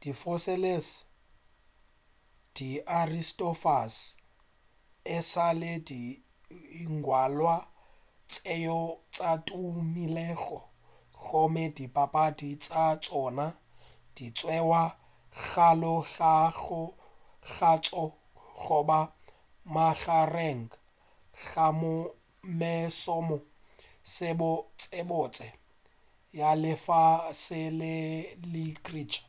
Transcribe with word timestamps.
di 0.00 0.12
sophocles 0.12 0.46
le 0.62 0.74
di 2.56 2.68
aristophanes 3.00 3.96
e 5.14 5.18
sa 5.30 5.46
le 5.60 5.72
dingwalwa 5.88 7.56
tšeo 8.32 8.80
sa 9.16 9.30
tumilego 9.46 10.58
gomme 11.22 11.64
dipapadi 11.76 12.50
tša 12.64 12.84
tšona 13.02 13.46
di 14.14 14.26
tšeiwa 14.36 14.82
bjalo 15.40 15.94
ka 17.54 17.72
tša 17.84 18.04
goba 18.60 19.00
magareng 19.74 20.64
ga 21.46 21.66
mešomo 22.58 23.36
ye 24.12 24.18
mebotsebotse 24.34 25.48
ya 26.38 26.50
lefase 26.62 27.60
la 27.78 27.94
literature 28.54 29.24